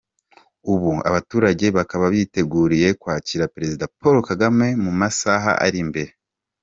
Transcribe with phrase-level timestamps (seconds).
[0.73, 6.11] Ubu abaturage bakaba biteguriye kwakira Perezida Paul Kagame mu masaha ari imbere.